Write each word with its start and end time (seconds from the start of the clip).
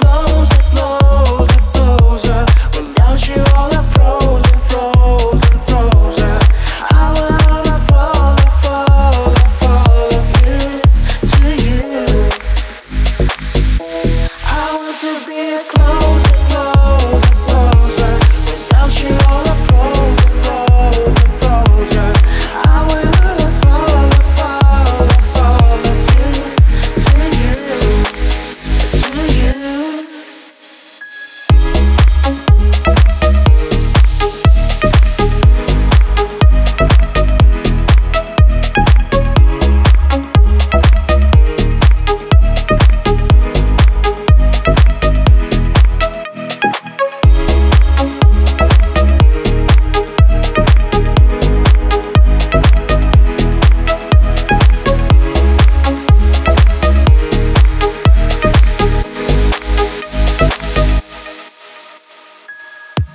to 0.00 0.06
be 0.06 0.62
closer, 0.62 1.37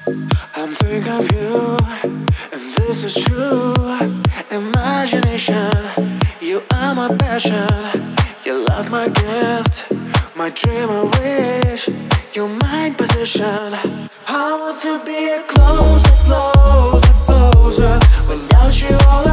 I'm 0.05 0.73
thinking 0.73 1.09
of 1.13 1.31
you, 1.31 1.77
and 2.51 2.73
this 2.75 3.05
is 3.05 3.15
true. 3.23 3.73
Imagination, 4.51 5.71
you 6.41 6.61
are 6.73 6.93
my 6.93 7.15
passion. 7.15 8.15
You 8.43 8.65
love 8.65 8.91
my 8.91 9.07
gift, 9.07 9.89
my 10.35 10.49
dream, 10.49 10.87
my 10.87 11.03
wish. 11.19 11.89
Your 12.33 12.49
mind 12.49 12.97
position. 12.97 13.73
I 14.27 14.57
want 14.59 14.77
to 14.81 14.99
be 15.05 15.29
a 15.29 15.41
closer, 15.43 16.11
closer, 16.25 17.13
closer. 17.25 17.99
Without 18.27 18.81
you, 18.81 18.97
all 19.07 19.32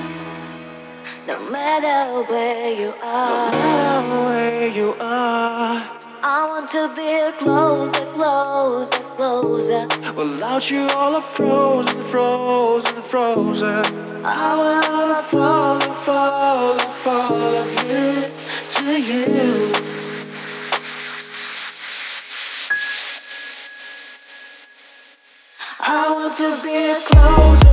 No 1.31 1.39
matter 1.49 2.29
where 2.29 2.73
you 2.73 2.93
are, 3.01 3.51
no 3.53 3.57
matter 3.57 4.25
where 4.25 4.67
you 4.67 4.89
are, 4.99 5.89
I 6.21 6.45
want 6.49 6.67
to 6.71 6.93
be 6.93 7.31
closer, 7.41 8.05
closer, 8.15 8.99
closer. 9.15 9.87
Without 10.13 10.69
you, 10.69 10.81
all 10.89 11.15
are 11.15 11.21
frozen, 11.21 12.01
frozen, 12.01 13.01
frozen. 13.01 13.85
I 14.25 14.57
wanna 14.57 15.23
fall, 15.23 15.79
fall, 15.79 16.77
fall 16.79 17.33
of 17.33 17.71
you 17.87 18.27
to 18.75 19.01
you. 19.01 19.71
I 25.79 26.11
want 26.11 26.35
to 26.35 26.49
be 26.61 26.93
closer. 27.07 27.70